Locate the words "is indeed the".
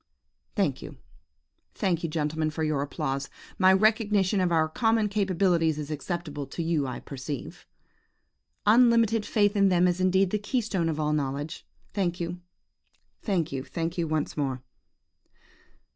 9.87-10.39